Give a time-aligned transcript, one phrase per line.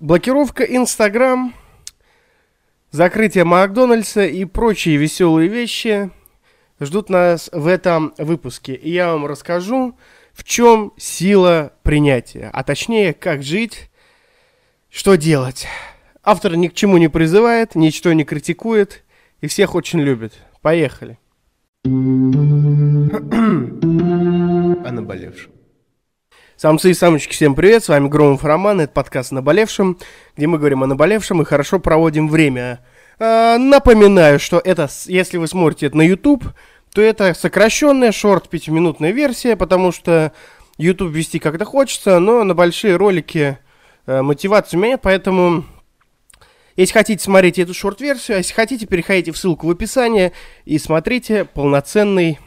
[0.00, 1.52] Блокировка Инстаграм,
[2.92, 6.12] закрытие Макдональдса и прочие веселые вещи
[6.78, 8.74] ждут нас в этом выпуске.
[8.74, 9.98] И я вам расскажу,
[10.32, 13.90] в чем сила принятия, а точнее, как жить,
[14.88, 15.66] что делать.
[16.22, 19.02] Автор ни к чему не призывает, ничто не критикует
[19.40, 20.34] и всех очень любит.
[20.62, 21.18] Поехали.
[21.84, 21.88] О
[24.92, 25.57] наболевшем.
[26.58, 29.96] Самцы и самочки, всем привет, с вами Громов Роман, это подкаст о наболевшем,
[30.36, 32.80] где мы говорим о наболевшем и хорошо проводим время.
[33.20, 36.42] А, напоминаю, что это, если вы смотрите это на YouTube,
[36.92, 40.32] то это сокращенная шорт пятиминутная версия, потому что
[40.78, 43.58] YouTube вести как-то хочется, но на большие ролики
[44.06, 45.64] э, мотивации у меня нет, поэтому
[46.74, 50.32] если хотите, смотреть эту шорт-версию, а если хотите, переходите в ссылку в описании
[50.64, 52.40] и смотрите полноценный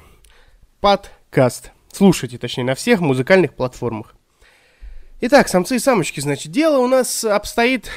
[0.82, 1.72] подкаст.
[1.92, 4.16] Слушайте, точнее, на всех музыкальных платформах.
[5.20, 7.92] Итак, самцы и самочки, значит, дело у нас обстоит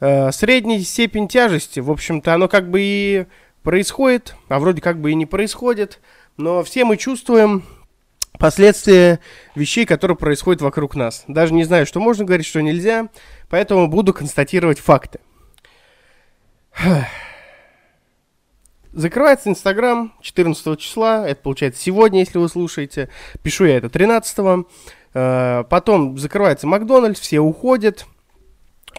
[0.00, 1.80] э, средней степень тяжести.
[1.80, 3.26] В общем-то, оно как бы и
[3.62, 6.00] происходит, а вроде как бы и не происходит.
[6.36, 7.64] Но все мы чувствуем
[8.38, 9.20] последствия
[9.54, 11.24] вещей, которые происходят вокруг нас.
[11.28, 13.08] Даже не знаю, что можно говорить, что нельзя,
[13.50, 15.20] поэтому буду констатировать факты.
[18.92, 23.08] Закрывается Инстаграм 14 числа, это получается сегодня, если вы слушаете.
[23.42, 24.66] Пишу я это 13
[25.14, 28.06] э, Потом закрывается Макдональдс, все уходят.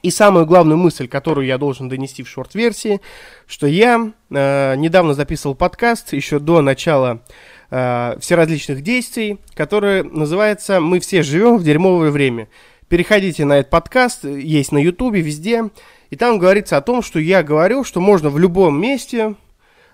[0.01, 3.01] И самую главную мысль, которую я должен донести в шорт-версии,
[3.45, 7.21] что я э, недавно записывал подкаст еще до начала
[7.69, 12.47] э, всеразличных действий, который называется «Мы все живем в дерьмовое время».
[12.87, 15.69] Переходите на этот подкаст, есть на ютубе, везде,
[16.09, 19.35] и там говорится о том, что я говорю, что можно в любом месте,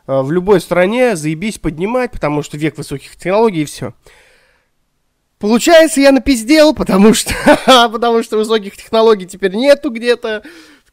[0.08, 3.94] в любой стране заебись поднимать, потому что век высоких технологий и все.
[5.40, 7.34] Получается, я напиздел, потому что,
[7.92, 10.44] потому что высоких технологий теперь нету где-то,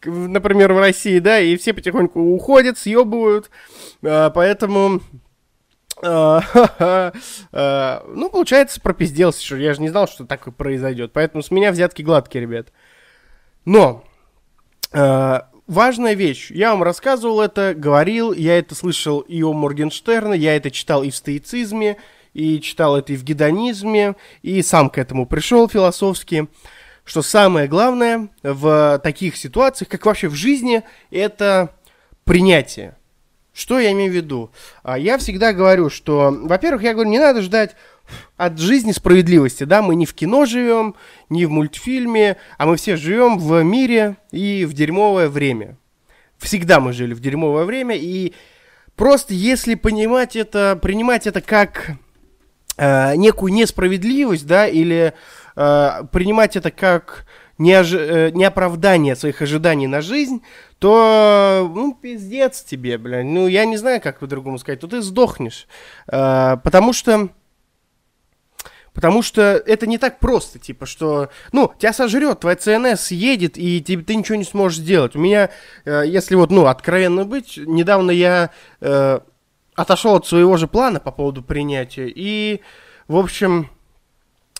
[0.04, 3.50] например, в России, да, и все потихоньку уходят, съебывают,
[4.02, 5.00] э, поэтому...
[6.02, 6.40] Э,
[8.06, 11.12] ну, получается, пропизделся, что я же не знал, что так произойдет.
[11.14, 12.72] Поэтому с меня взятки гладкие, ребят.
[13.64, 14.04] Но
[15.66, 16.50] важная вещь.
[16.50, 21.10] Я вам рассказывал это, говорил, я это слышал и о Моргенштерне, я это читал и
[21.10, 21.96] в стоицизме,
[22.32, 26.48] и читал это и в гедонизме, и сам к этому пришел философски,
[27.04, 31.74] что самое главное в таких ситуациях, как вообще в жизни, это
[32.24, 32.96] принятие.
[33.52, 34.50] Что я имею в виду?
[34.82, 37.76] А, я всегда говорю, что, во-первых, я говорю, не надо ждать
[38.36, 40.94] от жизни справедливости, да, мы не в кино живем,
[41.28, 45.76] не в мультфильме, а мы все живем в мире и в дерьмовое время.
[46.38, 48.34] Всегда мы жили в дерьмовое время, и
[48.96, 51.92] просто если понимать это, принимать это как
[52.76, 55.14] э, некую несправедливость, да, или
[55.56, 57.26] э, принимать это как
[57.58, 57.92] неож...
[57.94, 60.42] э, неоправдание своих ожиданий на жизнь,
[60.78, 65.66] то, ну, пиздец тебе, блядь, ну, я не знаю, как по-другому сказать, то ты сдохнешь,
[66.08, 67.30] э, потому что
[68.94, 73.80] Потому что это не так просто, типа, что, ну, тебя сожрет, твоя ЦНС едет, и
[73.80, 75.16] ты, ты ничего не сможешь сделать.
[75.16, 75.50] У меня,
[75.84, 78.50] э, если вот, ну, откровенно быть, недавно я
[78.80, 79.18] э,
[79.74, 82.60] отошел от своего же плана по поводу принятия, и,
[83.08, 83.68] в общем,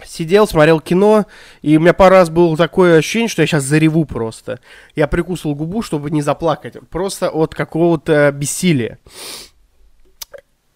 [0.03, 1.27] сидел, смотрел кино,
[1.63, 4.59] и у меня пару раз было такое ощущение, что я сейчас зареву просто.
[4.97, 8.99] Я прикусывал губу, чтобы не заплакать, просто от какого-то бессилия.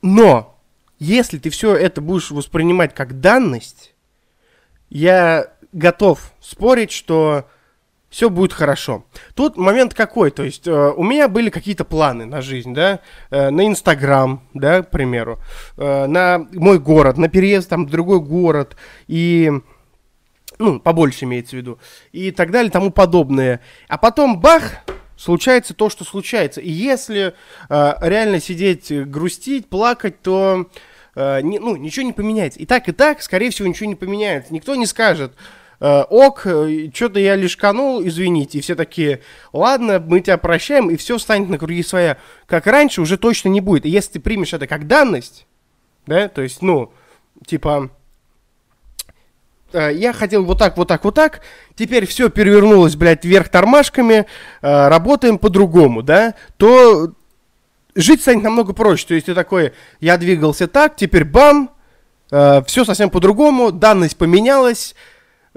[0.00, 0.57] Но
[0.98, 3.94] если ты все это будешь воспринимать как данность,
[4.90, 7.46] я готов спорить, что
[8.08, 9.04] все будет хорошо.
[9.34, 13.00] Тут момент какой, то есть э, у меня были какие-то планы на жизнь, да,
[13.30, 15.38] э, на Инстаграм, да, к примеру,
[15.76, 18.76] э, на мой город, на переезд там в другой город
[19.08, 19.52] и
[20.58, 21.78] ну, побольше имеется в виду,
[22.12, 23.60] и так далее, тому подобное.
[23.88, 24.72] А потом бах,
[25.18, 26.60] случается то, что случается.
[26.60, 27.34] И если
[27.68, 30.70] э, реально сидеть, грустить, плакать, то
[31.18, 32.60] э, не, ну, ничего не поменяется.
[32.60, 34.54] И так, и так, скорее всего, ничего не поменяется.
[34.54, 35.32] Никто не скажет,
[35.80, 38.58] э, ок, э, что-то я лишканул, извините.
[38.58, 39.20] И все такие,
[39.52, 42.18] ладно, мы тебя прощаем, и все станет на круги своя.
[42.46, 43.84] Как раньше уже точно не будет.
[43.84, 45.46] И если ты примешь это как данность,
[46.06, 46.92] да, то есть, ну,
[47.44, 47.90] типа,
[49.72, 51.42] я хотел вот так, вот так, вот так,
[51.74, 54.24] теперь все перевернулось, блядь, вверх тормашками,
[54.62, 57.12] работаем по-другому, да, то
[57.98, 59.06] жить станет намного проще.
[59.06, 61.70] То есть ты такой, я двигался так, теперь бам,
[62.30, 64.94] э, все совсем по-другому, данность поменялась,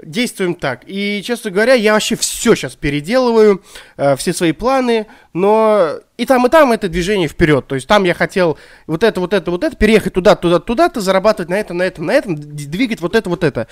[0.02, 0.82] действуем так.
[0.86, 3.62] И, честно говоря, я вообще все сейчас переделываю,
[3.96, 7.66] э, все свои планы, но и там, и там это движение вперед.
[7.66, 11.00] То есть там я хотел вот это, вот это, вот это, переехать туда, туда, туда-то,
[11.00, 13.66] зарабатывать на этом, на этом, на этом, двигать вот это, вот это.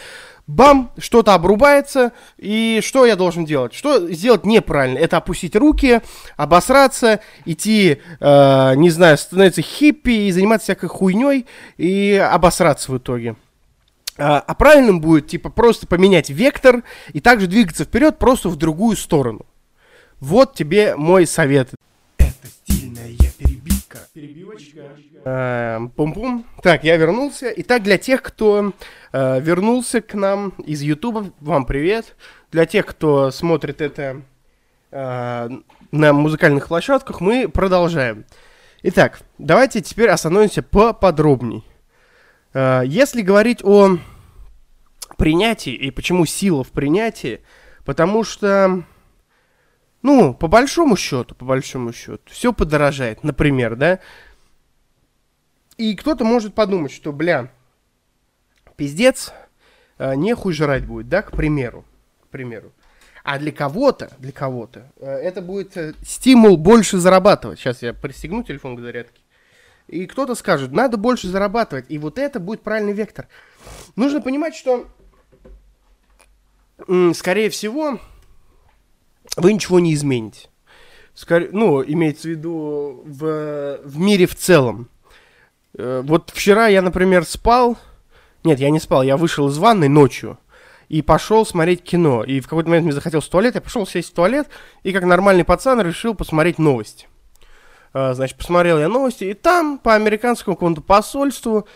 [0.47, 3.75] Бам, что-то обрубается, и что я должен делать?
[3.75, 4.99] Что сделать неправильно?
[4.99, 6.00] Это опустить руки,
[6.37, 11.47] обосраться, идти, э, не знаю, становиться хиппи и заниматься всякой хуйней
[11.77, 13.37] и обосраться в итоге.
[14.16, 18.96] А, а правильным будет, типа, просто поменять вектор и также двигаться вперед просто в другую
[18.96, 19.46] сторону.
[20.20, 21.70] Вот тебе мой совет.
[22.18, 23.98] Это стильная перебивка.
[24.12, 24.82] Перебивочка.
[25.24, 26.44] А, пум-пум.
[26.62, 27.52] Так, я вернулся.
[27.56, 28.72] Итак, для тех, кто
[29.12, 32.16] э, вернулся к нам из Ютуба, вам привет.
[32.52, 34.22] Для тех, кто смотрит это
[34.90, 35.48] э,
[35.90, 38.24] на музыкальных площадках, мы продолжаем.
[38.82, 41.64] Итак, давайте теперь остановимся поподробней.
[42.52, 43.99] Э, если говорить о
[45.17, 47.41] принятии и почему сила в принятии,
[47.85, 48.82] потому что,
[50.02, 54.00] ну, по большому счету, по большому счету, все подорожает, например, да,
[55.76, 57.50] и кто-то может подумать, что, бля,
[58.76, 59.32] пиздец,
[59.99, 61.85] э, нехуй жрать будет, да, к примеру,
[62.25, 62.73] к примеру.
[63.23, 67.58] А для кого-то, для кого-то, э, это будет стимул больше зарабатывать.
[67.58, 69.19] Сейчас я пристегну телефон к зарядке.
[69.90, 71.87] И кто-то скажет, надо больше зарабатывать.
[71.88, 73.26] И вот это будет правильный вектор.
[73.96, 74.87] Нужно понимать, что,
[77.12, 77.98] скорее всего,
[79.37, 80.48] вы ничего не измените.
[81.12, 84.88] Скорее, ну, имеется в виду в, в мире в целом.
[85.76, 87.76] Э, вот вчера я, например, спал.
[88.44, 90.38] Нет, я не спал, я вышел из ванной ночью
[90.88, 92.22] и пошел смотреть кино.
[92.22, 94.48] И в какой-то момент мне захотелось в туалет, я пошел сесть в туалет
[94.84, 97.08] и как нормальный пацан решил посмотреть новости.
[97.92, 101.66] А, значит, посмотрел я новости, и там по американскому какому-то посольству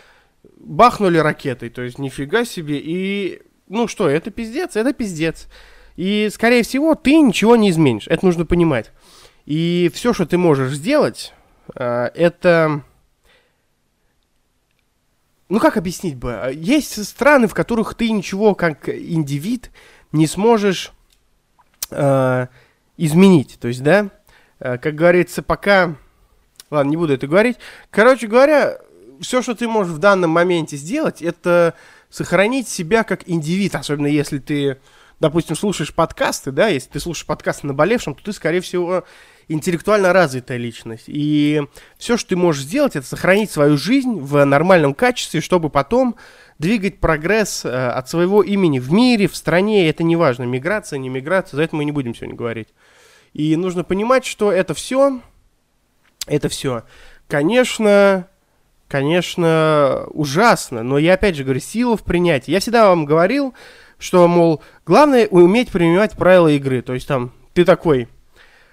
[0.57, 5.47] бахнули ракетой, то есть нифига себе, и, ну что, это пиздец, это пиздец.
[5.97, 8.91] И, скорее всего, ты ничего не изменишь, это нужно понимать.
[9.45, 11.33] И все, что ты можешь сделать,
[11.75, 12.81] а, это...
[15.47, 16.51] Ну, как объяснить бы?
[16.55, 19.69] Есть страны, в которых ты ничего как индивид
[20.11, 20.91] не сможешь
[21.91, 22.47] э,
[22.97, 23.59] изменить.
[23.59, 24.09] То есть, да,
[24.57, 25.97] как говорится, пока
[26.71, 27.57] Ладно, не буду это говорить.
[27.91, 28.79] Короче говоря,
[29.21, 31.75] все, что ты можешь в данном моменте сделать, это
[32.09, 34.77] сохранить себя как индивид, особенно если ты,
[35.19, 39.03] допустим, слушаешь подкасты, да, если ты слушаешь подкасты наболевшим, то ты, скорее всего,
[39.47, 41.05] интеллектуально развитая личность.
[41.07, 41.61] И
[41.97, 46.15] все, что ты можешь сделать, это сохранить свою жизнь в нормальном качестве, чтобы потом
[46.57, 51.09] двигать прогресс э, от своего имени в мире, в стране, это не важно, миграция, не
[51.09, 52.69] миграция, за это мы не будем сегодня говорить.
[53.33, 55.21] И нужно понимать, что это все
[56.27, 56.83] это все.
[57.27, 58.27] Конечно,
[58.87, 62.51] конечно, ужасно, но я опять же говорю, сила в принятии.
[62.51, 63.53] Я всегда вам говорил,
[63.97, 66.81] что, мол, главное уметь принимать правила игры.
[66.81, 68.07] То есть там, ты такой...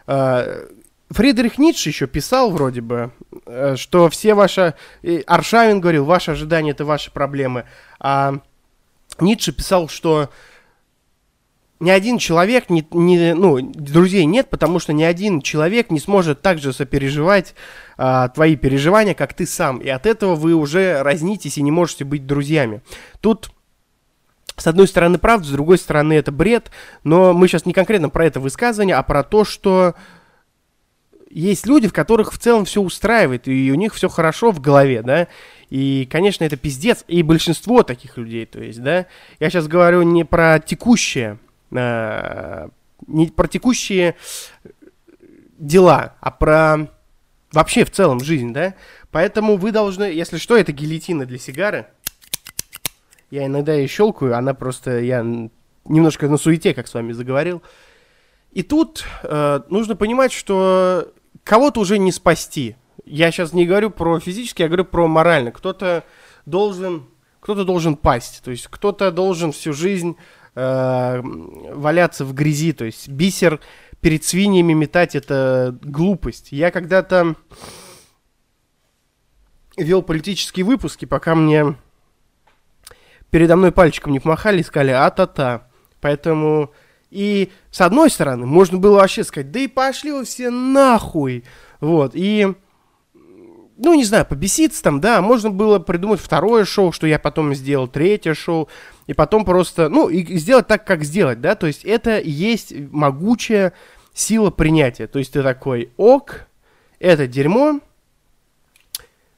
[0.06, 0.66] Э,
[1.10, 3.12] Фридрих Ницше еще писал вроде бы,
[3.46, 4.74] э, что все ваши...
[5.26, 7.64] Аршавин говорил, ваши ожидания это ваши проблемы.
[8.00, 8.34] А
[9.20, 10.30] Ницше писал, что
[11.82, 16.40] ни один человек, ни, ни, ну, друзей нет, потому что ни один человек не сможет
[16.40, 17.56] так же сопереживать
[17.98, 19.78] а, твои переживания, как ты сам.
[19.78, 22.82] И от этого вы уже разнитесь и не можете быть друзьями.
[23.20, 23.50] Тут
[24.56, 26.70] с одной стороны правда, с другой стороны это бред,
[27.02, 29.96] но мы сейчас не конкретно про это высказывание, а про то, что
[31.30, 35.02] есть люди, в которых в целом все устраивает, и у них все хорошо в голове,
[35.02, 35.26] да,
[35.68, 39.06] и, конечно, это пиздец, и большинство таких людей, то есть, да,
[39.40, 41.38] я сейчас говорю не про текущее,
[41.72, 42.68] э,
[43.06, 44.16] не про текущие
[45.58, 46.88] дела, а про
[47.52, 48.74] вообще в целом жизнь, да?
[49.10, 51.86] Поэтому вы должны, если что, это гильотина для сигары.
[53.30, 55.24] Я иногда ее щелкаю, она просто, я
[55.84, 57.62] немножко на суете, как с вами заговорил.
[58.52, 61.12] И тут э, нужно понимать, что
[61.44, 62.76] кого-то уже не спасти.
[63.04, 65.50] Я сейчас не говорю про физически, я говорю про морально.
[65.50, 66.04] Кто-то
[66.44, 67.06] должен,
[67.40, 68.42] кто-то должен пасть.
[68.44, 70.16] То есть кто-то должен всю жизнь
[70.54, 72.72] э, валяться в грязи.
[72.72, 73.60] То есть бисер
[74.00, 76.52] перед свиньями метать это глупость.
[76.52, 77.36] Я когда-то
[79.76, 81.76] вел политические выпуски, пока мне
[83.30, 85.68] передо мной пальчиком не помахали и сказали «а-та-та».
[86.00, 86.72] Поэтому
[87.10, 91.44] и с одной стороны можно было вообще сказать «да и пошли вы все нахуй».
[91.80, 92.54] Вот, и
[93.82, 97.88] ну, не знаю, побеситься там, да, можно было придумать второе шоу, что я потом сделал,
[97.88, 98.68] третье шоу,
[99.06, 103.72] и потом просто, ну, и сделать так, как сделать, да, то есть это есть могучая
[104.14, 106.46] сила принятия, то есть ты такой, ок,
[107.00, 107.80] это дерьмо,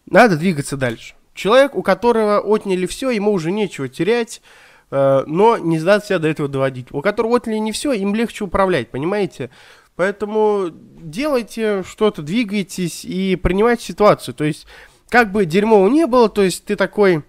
[0.06, 1.14] надо двигаться дальше.
[1.32, 4.42] Человек, у которого отняли все, ему уже нечего терять,
[4.90, 6.88] э, но не сдаться себя до этого доводить.
[6.92, 9.50] У которых вот ли не все, им легче управлять, понимаете?
[9.96, 14.34] Поэтому делайте что-то, двигайтесь и принимайте ситуацию.
[14.34, 14.66] То есть,
[15.08, 17.24] как бы дерьмово не было, то есть ты такой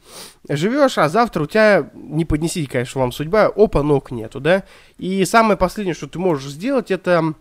[0.49, 4.63] живешь, а завтра у тебя, не поднесите, конечно, вам судьба, опа, ног нету, да?
[4.97, 7.35] И самое последнее, что ты можешь сделать, это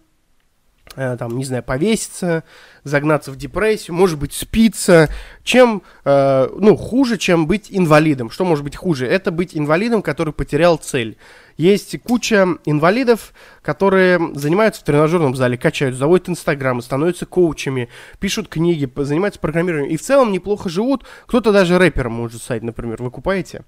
[0.95, 2.45] там, не знаю, повеситься,
[2.85, 5.09] загнаться в депрессию, может быть, спиться,
[5.43, 8.31] чем, э, ну, хуже, чем быть инвалидом.
[8.31, 9.07] Что может быть хуже?
[9.07, 11.17] Это быть инвалидом, который потерял цель.
[11.57, 17.89] Есть куча инвалидов, которые занимаются в тренажерном зале, качают, заводят инстаграмы, становятся коучами,
[18.19, 21.05] пишут книги, занимаются программированием и в целом неплохо живут.
[21.27, 23.63] Кто-то даже рэпером может стать, например, вы купаете.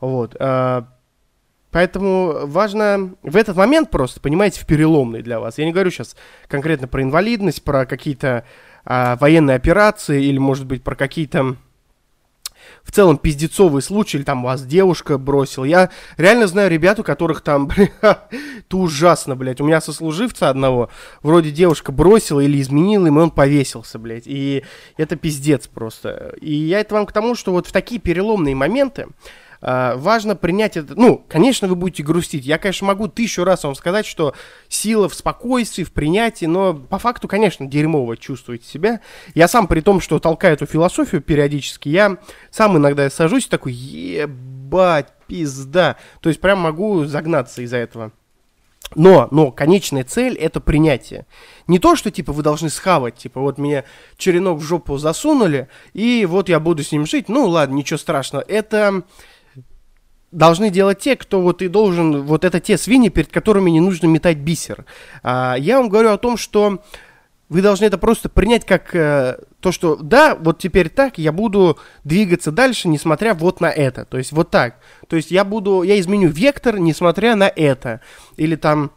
[0.00, 0.36] Вот.
[0.38, 0.82] Э,
[1.70, 5.58] Поэтому важно в этот момент просто, понимаете, в переломный для вас.
[5.58, 6.16] Я не говорю сейчас
[6.48, 8.44] конкретно про инвалидность, про какие-то
[8.84, 11.56] а, военные операции или, может быть, про какие-то
[12.82, 15.64] в целом пиздецовые случаи, или там вас девушка бросила.
[15.64, 19.60] Я реально знаю ребят, у которых там, бля, это ужасно, блядь.
[19.60, 20.90] У меня сослуживца одного,
[21.22, 24.26] вроде девушка бросила или изменила им, и он повесился, блядь.
[24.26, 24.64] И
[24.96, 26.34] это пиздец просто.
[26.40, 29.08] И я это вам к тому, что вот в такие переломные моменты,
[29.60, 30.94] важно принять это.
[30.94, 32.46] Ну, конечно, вы будете грустить.
[32.46, 34.34] Я, конечно, могу тысячу раз вам сказать, что
[34.68, 39.00] сила в спокойствии, в принятии, но по факту, конечно, дерьмово чувствуете себя.
[39.34, 42.16] Я сам, при том, что толкаю эту философию периодически, я
[42.50, 45.96] сам иногда сажусь такой, ебать, пизда.
[46.20, 48.12] То есть прям могу загнаться из-за этого.
[48.96, 51.26] Но, но конечная цель это принятие.
[51.68, 53.84] Не то, что типа вы должны схавать, типа вот меня
[54.16, 57.28] черенок в жопу засунули, и вот я буду с ним жить.
[57.28, 58.44] Ну ладно, ничего страшного.
[58.48, 59.04] Это
[60.32, 64.06] должны делать те, кто вот и должен, вот это те свиньи, перед которыми не нужно
[64.06, 64.84] метать бисер.
[65.22, 66.82] А, я вам говорю о том, что
[67.48, 71.78] вы должны это просто принять как э, то, что да, вот теперь так, я буду
[72.04, 74.04] двигаться дальше, несмотря вот на это.
[74.04, 74.76] То есть вот так.
[75.08, 78.00] То есть я буду, я изменю вектор, несмотря на это.
[78.36, 78.92] Или там,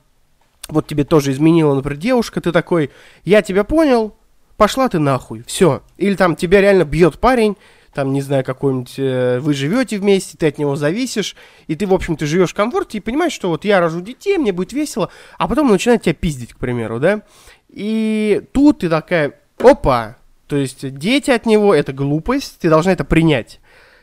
[0.70, 2.92] вот тебе тоже изменила, например, девушка, ты такой,
[3.26, 4.16] я тебя понял,
[4.56, 5.82] пошла ты нахуй, все.
[5.98, 7.58] Или там тебя реально бьет парень,
[7.94, 11.36] там, не знаю, какой-нибудь, э, вы живете вместе, ты от него зависишь,
[11.68, 14.38] и ты, в общем, ты живешь в комфорте и понимаешь, что вот я рожу детей,
[14.38, 17.22] мне будет весело, а потом начинает тебя пиздить, к примеру, да?
[17.70, 23.04] И тут ты такая, опа, то есть дети от него это глупость, ты должна это
[23.04, 23.60] принять.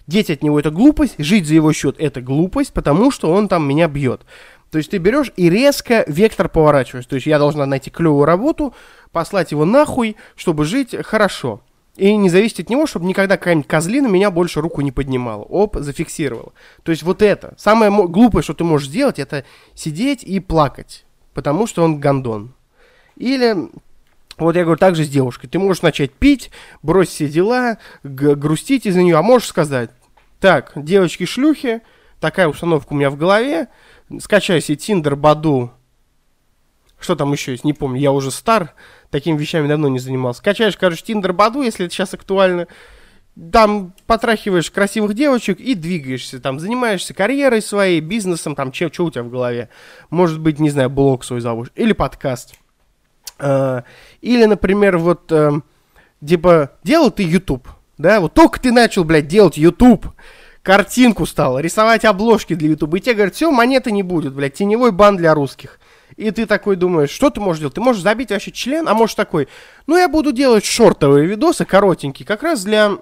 [0.07, 3.69] Дети от него это глупость, жить за его счет это глупость, потому что он там
[3.69, 4.23] меня бьет.
[4.71, 7.07] То есть ты берешь и резко вектор поворачиваешь.
[7.07, 8.75] То есть я должна найти клевую работу,
[9.13, 11.61] послать его нахуй, чтобы жить хорошо.
[12.01, 15.43] И не зависеть от него, чтобы никогда какая-нибудь козлина меня больше руку не поднимала.
[15.43, 16.55] Оп, зафиксировала.
[16.83, 17.53] То есть вот это.
[17.59, 21.05] Самое глупое, что ты можешь сделать, это сидеть и плакать.
[21.35, 22.55] Потому что он гондон.
[23.17, 23.55] Или
[24.39, 25.49] вот я говорю, так же с девушкой.
[25.49, 26.51] Ты можешь начать пить,
[26.83, 29.91] бросить все дела, грустить из-за нее, а можешь сказать,
[30.41, 31.83] так, девочки-шлюхи,
[32.19, 33.69] такая установка у меня в голове,
[34.21, 35.71] скачай себе Тиндер, Баду,
[37.01, 38.75] что там еще есть, не помню, я уже стар,
[39.11, 40.43] такими вещами давно не занимался.
[40.43, 42.67] Качаешь, короче, Тиндер Баду, если это сейчас актуально.
[43.53, 46.41] Там потрахиваешь красивых девочек и двигаешься.
[46.41, 49.71] Там занимаешься карьерой своей, бизнесом, там что у тебя в голове.
[50.11, 51.73] Может быть, не знаю, блог свой заводишь.
[51.77, 52.55] Или подкаст.
[53.39, 53.85] А,
[54.21, 55.53] или, например, вот, э,
[56.25, 60.07] типа, делал ты YouTube, да, вот только ты начал, блядь, делать YouTube,
[60.63, 64.93] картинку стал, рисовать обложки для YouTube, и тебе говорят, все, монеты не будет, блядь, теневой
[64.93, 65.80] бан для русских.
[66.17, 67.75] И ты такой думаешь, что ты можешь делать?
[67.75, 69.49] Ты можешь забить вообще член, а можешь такой,
[69.87, 72.99] ну я буду делать шортовые видосы, коротенькие, как раз для...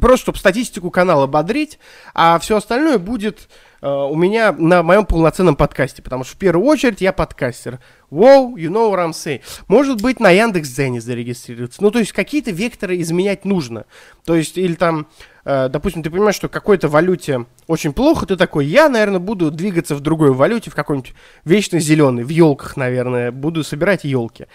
[0.00, 1.78] Просто, чтобы статистику канала бодрить,
[2.14, 3.48] а все остальное будет
[3.82, 7.80] э, у меня на моем полноценном подкасте, потому что в первую очередь я подкастер.
[8.10, 9.42] Wow, you know what I'm saying.
[9.68, 11.82] Может быть, на Яндекс.Дзене зарегистрироваться.
[11.82, 13.84] Ну, то есть, какие-то векторы изменять нужно.
[14.24, 15.06] То есть, или там,
[15.44, 19.94] э, допустим, ты понимаешь, что какой-то валюте очень плохо, ты такой, я, наверное, буду двигаться
[19.94, 21.14] в другой валюте, в какой-нибудь
[21.44, 24.46] вечно зеленый, в елках, наверное, буду собирать елки.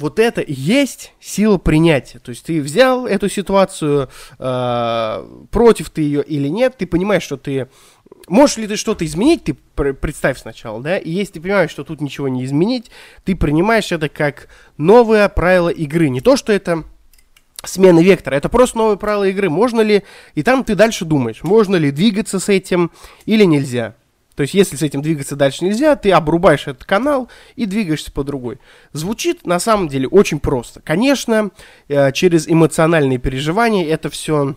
[0.00, 2.18] Вот это есть сила принятия.
[2.20, 7.36] То есть ты взял эту ситуацию, э, против ты ее или нет, ты понимаешь, что
[7.36, 7.68] ты
[8.28, 12.00] Можешь ли ты что-то изменить, ты представь сначала, да, и если ты понимаешь, что тут
[12.00, 12.90] ничего не изменить,
[13.24, 16.08] ты принимаешь это как новое правило игры.
[16.10, 16.84] Не то, что это
[17.64, 19.50] смена вектора, это просто новые правила игры.
[19.50, 20.04] Можно ли,
[20.34, 22.92] и там ты дальше думаешь, можно ли двигаться с этим
[23.26, 23.96] или нельзя.
[24.40, 28.24] То есть, если с этим двигаться дальше нельзя, ты обрубаешь этот канал и двигаешься по
[28.24, 28.58] другой.
[28.94, 30.80] Звучит на самом деле очень просто.
[30.80, 31.50] Конечно,
[31.88, 34.56] э, через эмоциональные переживания это все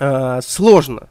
[0.00, 1.08] э, сложно.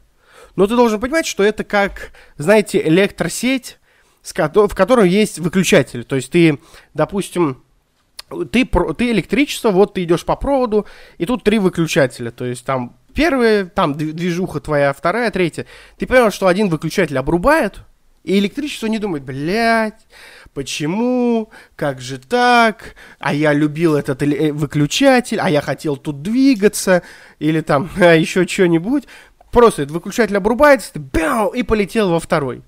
[0.56, 3.78] Но ты должен понимать, что это как, знаете, электросеть,
[4.22, 6.04] в которой есть выключатель.
[6.04, 6.58] То есть ты,
[6.92, 7.64] допустим,
[8.52, 10.84] ты, ты электричество, вот ты идешь по проводу,
[11.16, 12.30] и тут три выключателя.
[12.30, 15.66] То есть там первая, там движуха твоя, вторая, третья.
[15.98, 17.80] Ты понял, что один выключатель обрубает,
[18.22, 20.06] и электричество не думает, блядь,
[20.52, 27.02] почему, как же так, а я любил этот э, выключатель, а я хотел тут двигаться,
[27.38, 29.04] или там а еще что-нибудь.
[29.50, 32.62] Просто этот выключатель обрубается, ты, бяу, и полетел во второй.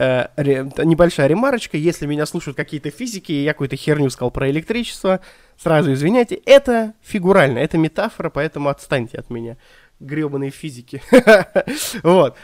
[0.00, 4.48] Э, ре, небольшая ремарочка, если меня слушают какие-то физики, и я какую-то херню сказал про
[4.48, 5.18] электричество,
[5.56, 9.56] сразу извиняйте, это фигурально, это метафора, поэтому отстаньте от меня,
[9.98, 11.02] гребаные физики.
[12.04, 12.36] Вот.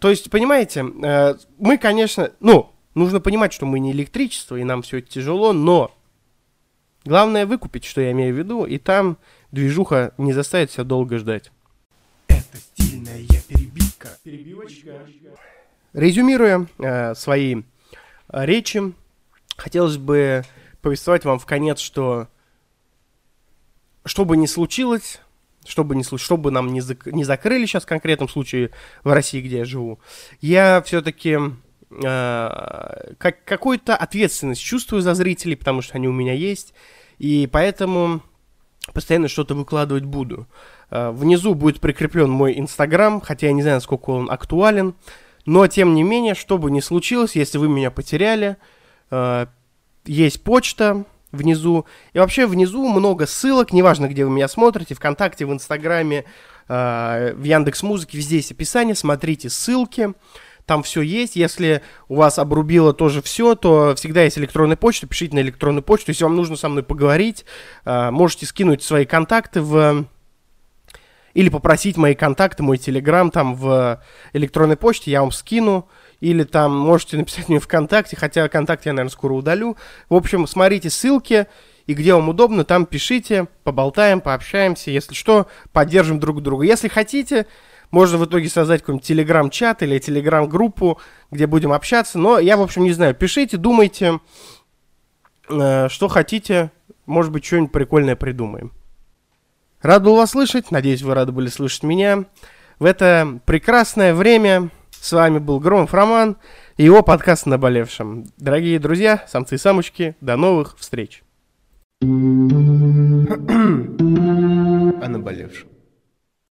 [0.00, 4.82] То есть, понимаете, э, мы, конечно, ну, нужно понимать, что мы не электричество, и нам
[4.82, 5.92] все это тяжело, но
[7.04, 9.18] главное выкупить, что я имею в виду, и там
[9.50, 11.50] движуха не заставит себя долго ждать.
[12.28, 13.18] Это стильная
[13.48, 14.08] перебивка.
[14.22, 15.04] Перебивочка.
[15.92, 17.62] Резюмируя э, свои э,
[18.46, 18.92] речи,
[19.56, 20.42] хотелось бы
[20.80, 22.28] повествовать вам в конец, что
[24.04, 25.20] что бы ни случилось,
[25.64, 28.70] что бы ни что бы нам не, зак- не закрыли сейчас в конкретном случае
[29.04, 30.00] в России, где я живу,
[30.40, 31.38] я все-таки
[31.90, 36.74] э, как, какую-то ответственность чувствую за зрителей, потому что они у меня есть,
[37.18, 38.22] и поэтому
[38.92, 40.46] постоянно что-то выкладывать буду.
[40.90, 44.94] Э, внизу будет прикреплен мой инстаграм, хотя я не знаю, насколько он актуален.
[45.44, 48.56] Но, тем не менее, что бы ни случилось, если вы меня потеряли,
[49.10, 49.46] э,
[50.04, 51.86] есть почта внизу.
[52.12, 56.24] И вообще внизу много ссылок, неважно, где вы меня смотрите, ВКонтакте, в Инстаграме,
[56.68, 60.12] э, в Яндекс Музыке, везде есть описание, смотрите ссылки.
[60.64, 61.34] Там все есть.
[61.34, 65.08] Если у вас обрубило тоже все, то всегда есть электронная почта.
[65.08, 66.12] Пишите на электронную почту.
[66.12, 67.44] Если вам нужно со мной поговорить,
[67.84, 70.06] э, можете скинуть свои контакты в
[71.34, 75.88] или попросить мои контакты, мой телеграм там в электронной почте, я вам скину.
[76.20, 79.76] Или там можете написать мне ВКонтакте, хотя контакт я, наверное, скоро удалю.
[80.08, 81.48] В общем, смотрите ссылки,
[81.86, 84.92] и где вам удобно, там пишите, поболтаем, пообщаемся.
[84.92, 86.64] Если что, поддержим друг друга.
[86.64, 87.46] Если хотите,
[87.90, 91.00] можно в итоге создать какой-нибудь телеграм-чат или телеграм-группу,
[91.32, 92.20] где будем общаться.
[92.20, 93.16] Но я, в общем, не знаю.
[93.16, 94.20] Пишите, думайте,
[95.48, 96.70] э, что хотите.
[97.04, 98.72] Может быть, что-нибудь прикольное придумаем.
[99.82, 102.24] Рад был вас слышать, надеюсь, вы рады были слышать меня.
[102.78, 106.36] В это прекрасное время с вами был Громов Роман
[106.76, 108.26] и его подкаст «Наболевшем».
[108.36, 111.24] Дорогие друзья, самцы и самочки, до новых встреч.
[112.00, 112.06] О
[115.08, 115.71] наболевшем.